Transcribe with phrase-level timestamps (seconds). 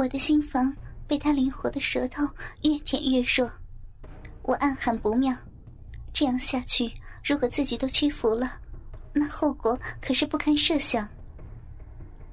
[0.00, 0.74] 我的心房
[1.06, 2.26] 被他灵活的舌头
[2.62, 3.50] 越舔越弱，
[4.40, 5.36] 我暗喊不妙。
[6.10, 6.90] 这样下去，
[7.22, 8.50] 如果自己都屈服了，
[9.12, 11.06] 那后果可是不堪设想。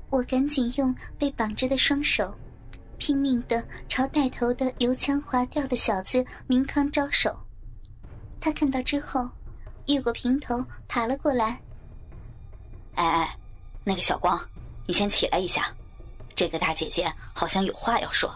[0.10, 2.34] 我赶紧用被绑着的双手，
[2.98, 7.38] 拼命的朝带头的油腔滑调的小子明康招手。
[8.40, 9.30] 他看到之后，
[9.88, 11.62] 越过平头爬了过来。
[12.96, 13.38] 哎哎，
[13.84, 14.40] 那个小光，
[14.86, 15.76] 你先起来一下，
[16.38, 18.32] 这个大姐姐好像有话要说。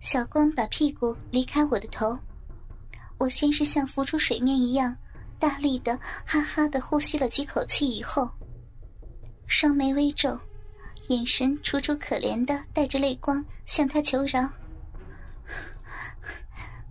[0.00, 2.18] 小光把屁股离开我的头，
[3.18, 4.96] 我先是像浮出水面一样，
[5.38, 8.28] 大力的哈哈的呼吸了几口气以后。
[9.46, 10.36] 双眉微皱，
[11.06, 14.50] 眼神楚楚可怜的带着泪光向他求饶：“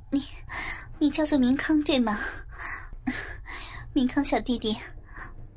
[0.09, 0.25] 你，
[0.99, 2.17] 你叫做明康对吗？
[3.91, 4.73] 明康小弟弟，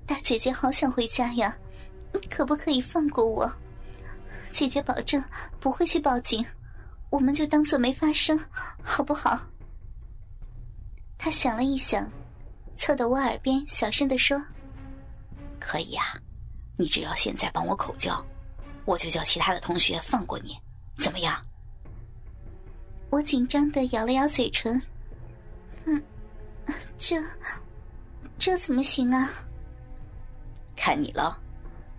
[0.04, 1.56] 大姐姐好想回家呀，
[2.28, 3.48] 可不可以放过我？
[4.56, 5.22] 姐姐保证
[5.60, 6.42] 不会去报警，
[7.10, 8.40] 我们就当做没发生，
[8.82, 9.38] 好不好？”
[11.18, 12.10] 他想了一想，
[12.78, 14.42] 凑到我耳边小声的说
[15.60, 16.04] ：“可以啊。”
[16.78, 18.24] 你只要现在帮我口交，
[18.86, 20.58] 我就叫其他的同学放过你，
[20.96, 21.38] 怎么样？
[23.10, 24.80] 我紧张的咬了咬嘴唇，
[25.84, 26.02] 嗯，
[26.96, 27.22] 这
[28.38, 29.28] 这怎么行啊？
[30.74, 31.38] 看你了，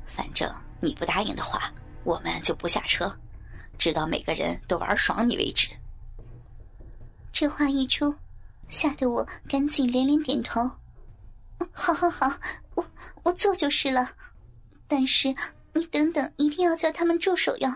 [0.08, 1.71] 反正你不答应的话，
[2.08, 3.13] 我们就不下车，
[3.77, 5.67] 直到每个人都玩爽你为止。
[7.33, 8.16] 这话一出，
[8.69, 10.61] 吓得我赶紧连连点头。
[11.73, 12.30] 好好好，
[12.75, 12.86] 我
[13.23, 14.09] 我做就是了。
[14.88, 15.36] 但是
[15.73, 17.69] 你等等，一定要叫他们住手哟！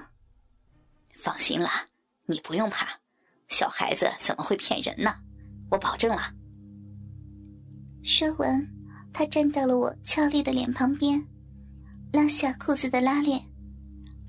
[1.21, 1.87] 放心啦，
[2.25, 2.87] 你不用怕，
[3.49, 5.13] 小孩子怎么会骗人呢？
[5.69, 6.33] 我保证了。
[8.01, 8.65] 说完，
[9.11, 11.21] 他站到了我俏丽的脸旁边，
[12.13, 13.43] 拉下裤子的拉链，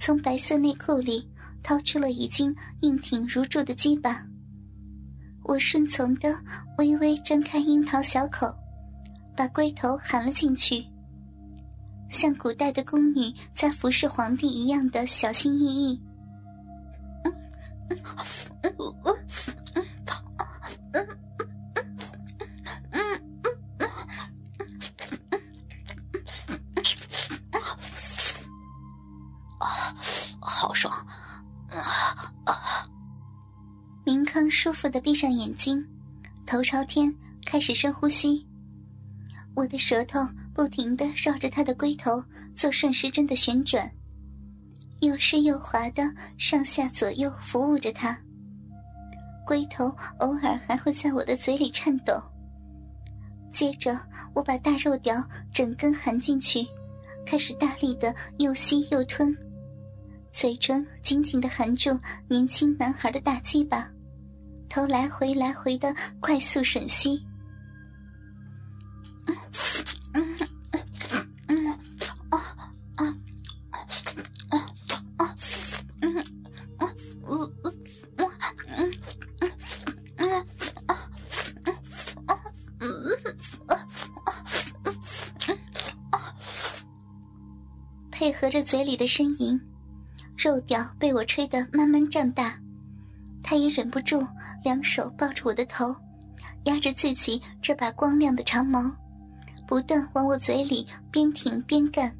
[0.04, 1.24] 从白色内裤里
[1.62, 4.20] 掏出了已经硬挺如柱的鸡巴。
[5.44, 6.36] 我顺从的
[6.76, 8.52] 微微张开樱桃小口，
[9.36, 10.84] 把龟头含了进去。
[12.10, 16.02] 像古代的宫女在服侍皇帝一样的小心翼翼。
[34.62, 35.84] 舒服的闭上眼睛，
[36.46, 37.12] 头朝天，
[37.44, 38.46] 开始深呼吸。
[39.56, 40.20] 我的舌头
[40.54, 42.22] 不停的绕着他的龟头
[42.54, 43.90] 做顺时针的旋转，
[45.00, 46.08] 又湿又滑的
[46.38, 48.16] 上下左右服务着他。
[49.44, 52.22] 龟头偶尔还会在我的嘴里颤抖。
[53.52, 53.98] 接着，
[54.32, 55.20] 我把大肉屌
[55.52, 56.64] 整根含进去，
[57.26, 59.36] 开始大力的又吸又吞，
[60.30, 61.98] 嘴唇紧紧的含住
[62.28, 63.90] 年轻男孩的大鸡巴，
[64.72, 67.22] 头来回来回的快速吮吸。
[70.16, 70.36] 嗯
[88.10, 89.60] 配合着嘴里的呻吟，
[90.38, 92.56] 肉屌被我吹得慢慢胀大，
[93.42, 94.26] 他也忍不住
[94.62, 95.94] 两手抱住我的头，
[96.64, 98.80] 压着自己这把光亮的长毛。
[99.66, 102.14] 不断往我嘴里边挺边干，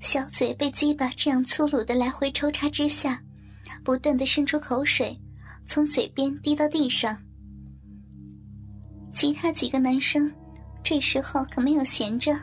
[0.00, 3.22] 小嘴被鸡巴这样粗鲁的来回抽插之下，
[3.84, 5.16] 不断的渗出口水，
[5.66, 7.16] 从嘴边滴到地上。
[9.14, 10.32] 其他几个男生
[10.82, 12.36] 这时候可没有闲着，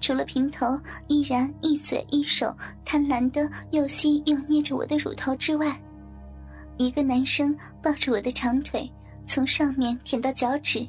[0.00, 5.78] 除了平头依然一嘴一手贪婪的又吸又捏着我的乳头之外，
[6.78, 8.90] 一个男生抱着我的长腿，
[9.26, 10.86] 从上面舔到脚趾。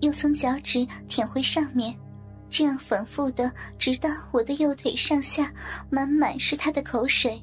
[0.00, 1.94] 又从脚趾舔回上面，
[2.48, 5.52] 这样反复的，直到我的右腿上下
[5.90, 7.42] 满满是他的口水。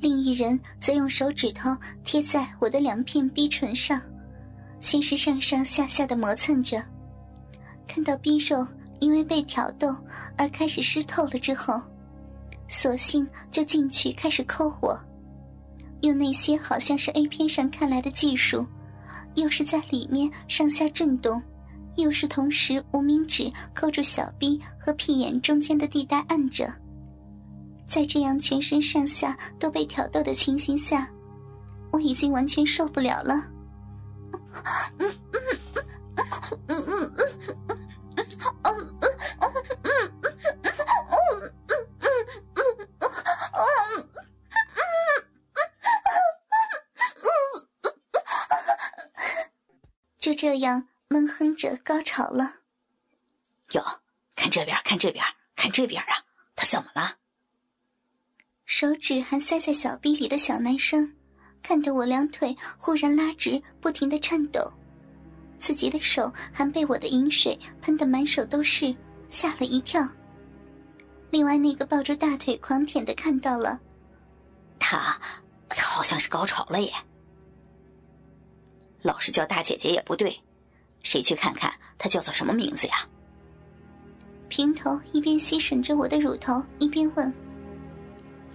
[0.00, 4.00] 另一人则用手指头贴在我的两片逼唇上，
[4.80, 6.82] 先是上上下下的磨蹭着。
[7.86, 8.66] 看到逼肉
[9.00, 9.94] 因为被挑逗
[10.36, 11.80] 而开始湿透了之后，
[12.68, 14.98] 索性就进去开始抠我，
[16.02, 18.64] 用那些好像是 A 片上看来的技术。
[19.34, 21.42] 又是在里面上下震动，
[21.96, 26.70] 又是同时无名指扣住小臂和屁眼中间的地带按着，
[27.86, 31.08] 在这样全身上下都被挑逗的情形下，
[31.90, 33.34] 我已经完全受不了了。
[34.98, 35.84] 嗯嗯嗯
[36.66, 37.12] 嗯嗯嗯
[37.68, 37.78] 嗯。
[50.62, 52.56] 样闷哼着高潮了。
[53.72, 53.82] 哟，
[54.34, 55.24] 看这边，看这边，
[55.54, 56.24] 看这边啊！
[56.56, 57.16] 他怎么了？
[58.64, 61.14] 手指还塞在小臂里的小男生，
[61.62, 64.72] 看得我两腿忽然拉直，不停的颤抖。
[65.60, 68.94] 自己的手还被我的饮水喷得满手都是，
[69.28, 70.06] 吓了一跳。
[71.30, 73.80] 另外那个抱住大腿狂舔的看到了，
[74.78, 75.20] 他，
[75.68, 76.92] 他好像是高潮了耶。
[79.02, 80.38] 老是叫大姐姐也不对，
[81.02, 83.06] 谁去看看她叫做什么名字呀？
[84.48, 87.32] 平头一边吸吮着我的乳头，一边问。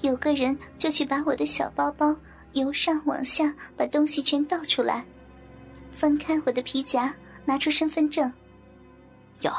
[0.01, 2.15] 有个人就去把我的小包包
[2.53, 5.03] 由上往下把东西全倒出来，
[5.91, 7.13] 翻开我的皮夹，
[7.45, 8.31] 拿出身份证。
[9.41, 9.51] 哟，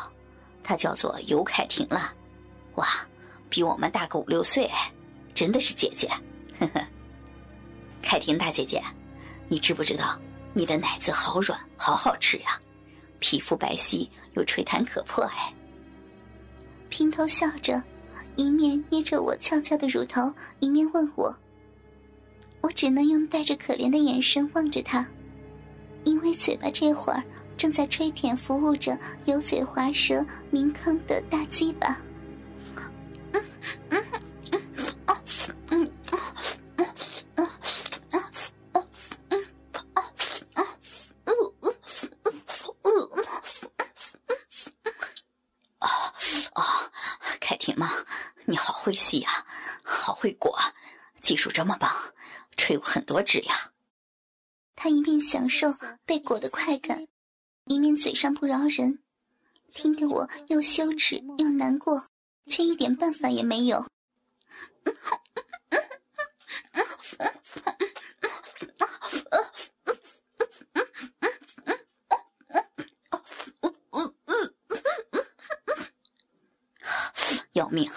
[0.63, 2.15] 她叫做尤凯婷了，
[2.77, 2.87] 哇，
[3.49, 4.71] 比我们大个五六岁，
[5.35, 6.09] 真的是姐姐。
[6.61, 6.87] 呵呵，
[8.01, 8.81] 凯婷大姐姐，
[9.49, 10.17] 你知不知道
[10.55, 12.61] 你的奶子好软，好好吃呀，
[13.19, 15.53] 皮肤白皙又吹弹可破哎。
[16.89, 17.83] 平头笑着，
[18.37, 21.37] 一面捏着我翘翘的乳头，一面问我。
[22.61, 25.07] 我只能用带着可怜的眼神望着他，
[26.05, 27.23] 因为嘴巴这会儿
[27.57, 32.01] 正在吹舔服务着油嘴滑舌明康的大鸡巴。
[33.33, 33.43] 嗯
[33.91, 34.05] 嗯
[48.89, 49.29] 会吸呀，
[49.85, 50.59] 好会裹，
[51.21, 51.95] 技术这么棒，
[52.57, 53.71] 吹过很多支呀。
[54.75, 55.75] 他一面享受
[56.07, 57.07] 被裹的快感，
[57.67, 59.01] 一面嘴上不饶人，
[59.75, 62.07] 听得我又羞耻又难过，
[62.47, 63.87] 却一点办法也没有。
[77.53, 77.91] 要命！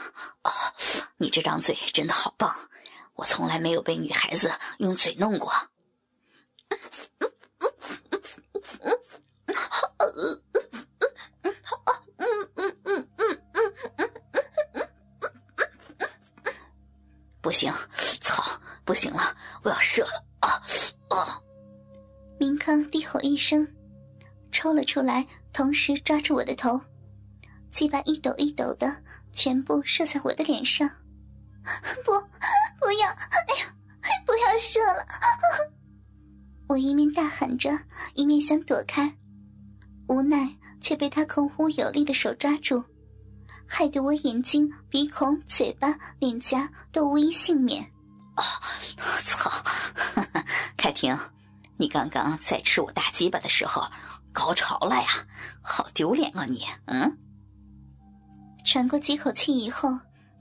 [1.21, 2.51] 你这张嘴真的好棒，
[3.13, 5.53] 我从来没有被女孩子用嘴弄过。
[17.39, 17.71] 不行，
[18.19, 20.59] 操，不行了，我要射了啊！
[21.09, 21.39] 啊！
[22.39, 23.67] 明康低吼一声，
[24.51, 26.81] 抽了出来，同时抓住我的头，
[27.71, 29.03] 鸡巴一抖一抖的。
[29.33, 30.89] 全部射在我的脸上，
[32.03, 32.11] 不，
[32.79, 33.07] 不要！
[33.07, 33.75] 哎呀，
[34.25, 35.05] 不要射了！
[36.67, 37.69] 我一面大喊着，
[38.15, 39.13] 一面想躲开，
[40.07, 40.49] 无奈
[40.79, 42.83] 却被他孔武有力的手抓住，
[43.67, 47.83] 害得我眼睛、鼻孔、嘴巴、脸颊都无一幸免。
[48.35, 48.43] 哦，
[49.23, 49.51] 操！
[50.77, 51.17] 凯婷，
[51.77, 53.83] 你刚刚在吃我大鸡巴的时候
[54.31, 55.07] 高潮了呀？
[55.61, 56.65] 好丢脸啊你！
[56.85, 57.17] 嗯。
[58.63, 59.89] 喘过几口气以后，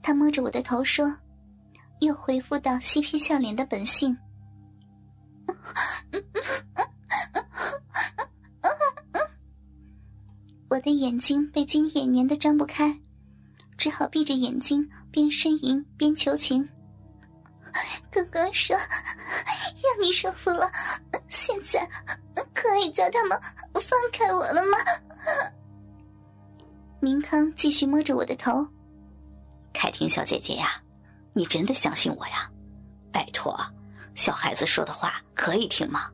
[0.01, 1.15] 他摸着我的头说
[2.01, 4.17] ：“又恢复到嬉皮笑脸的本性。”
[10.69, 12.97] 我的眼睛被精液粘得张不开，
[13.77, 16.67] 只好闭着眼睛边呻吟边求情。
[18.09, 20.71] 哥哥说：“让你舒服了，
[21.27, 21.87] 现在
[22.53, 23.39] 可以叫他们
[23.73, 24.77] 放开我了吗？”
[27.01, 28.65] 明康继续摸着我的头，
[29.73, 30.81] 凯婷小姐姐呀，
[31.33, 32.49] 你真的相信我呀？
[33.11, 33.57] 拜托，
[34.15, 36.09] 小孩子说的话可以听吗？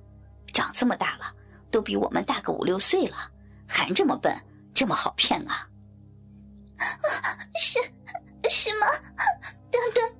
[0.54, 1.34] 长这么大了，
[1.70, 3.30] 都比我们大个五六岁了，
[3.68, 4.36] 还这么笨，
[4.74, 5.68] 这么好骗啊？
[7.60, 7.80] 是
[8.50, 8.88] 是吗？
[9.70, 10.16] 等等，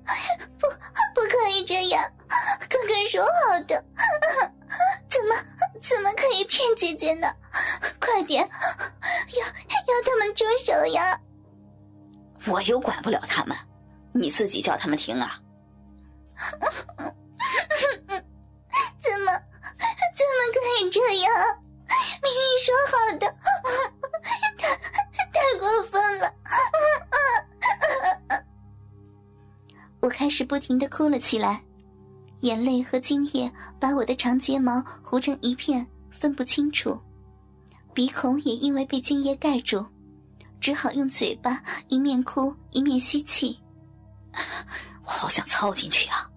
[0.58, 0.68] 不
[1.14, 2.12] 不可以这样，
[2.68, 3.84] 哥哥说好的，
[5.08, 5.34] 怎么
[5.80, 7.26] 怎么可以骗姐姐呢？
[7.98, 11.18] 快点，要要他们住手呀！
[12.48, 13.56] 我又管不了他们，
[14.12, 15.40] 你自己叫他们停啊！
[19.00, 19.32] 怎么
[20.14, 21.32] 怎么可以这样？
[22.22, 23.26] 明明说好的，
[24.58, 24.62] 太
[25.32, 26.34] 太过分了！
[30.00, 31.62] 我开始不停的哭了起来，
[32.40, 33.50] 眼泪和精液
[33.80, 37.00] 把我的长睫毛糊成一片，分不清楚。
[37.94, 39.84] 鼻孔也因为被精液盖住，
[40.60, 43.58] 只好用嘴巴一面哭一面吸气。
[45.04, 46.30] 我好想操进去啊！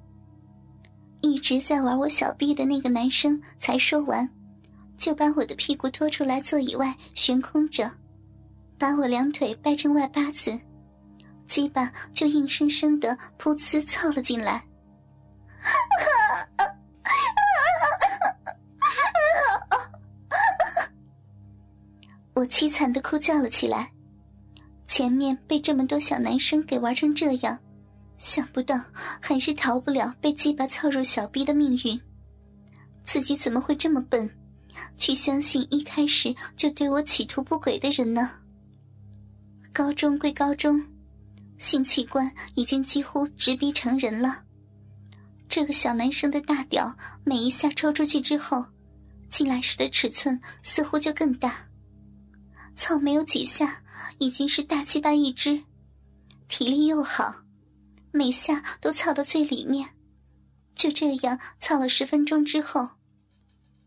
[1.21, 4.27] 一直在玩我小臂的那个男生才说完，
[4.97, 7.91] 就把我的屁股拖出来座椅外悬空着，
[8.79, 10.59] 把我两腿掰成外八字，
[11.45, 14.63] 鸡巴就硬生生的噗呲操了进来。
[22.33, 23.91] 我凄惨的哭叫了起来。
[24.91, 27.57] 前面被这么多小男生给玩成这样，
[28.17, 28.75] 想不到
[29.21, 31.97] 还是逃不了被鸡巴操入小逼的命运。
[33.05, 34.29] 自己怎么会这么笨，
[34.97, 38.31] 去相信一开始就对我企图不轨的人呢？
[39.71, 40.85] 高中归高中，
[41.57, 44.43] 性器官已经几乎直逼成人了。
[45.47, 46.93] 这个小男生的大屌
[47.23, 48.65] 每一下抽出去之后，
[49.29, 51.55] 进来时的尺寸似乎就更大。
[52.75, 53.83] 操没有几下，
[54.17, 55.63] 已经是大鸡巴一只，
[56.47, 57.43] 体力又好，
[58.11, 59.89] 每下都操到最里面。
[60.75, 62.89] 就这样操了十分钟之后，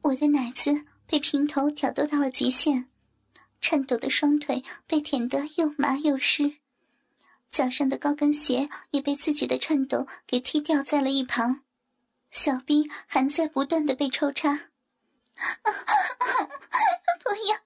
[0.02, 2.86] 我的奶子被平头挑逗到了极限，
[3.60, 6.58] 颤抖的双腿被舔得又麻又湿，
[7.50, 11.62] 脚上的高跟鞋也被自己的颤抖给踢掉在了一旁，
[12.30, 14.68] 小臂还在不断的被抽插。
[17.24, 17.56] 不要！